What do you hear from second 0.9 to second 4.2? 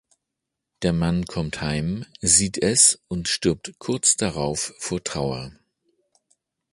Mann kommt heim, sieht es und stirbt kurz